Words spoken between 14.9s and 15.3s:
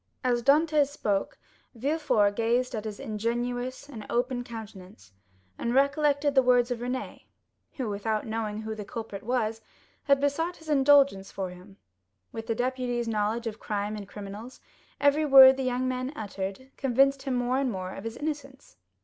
every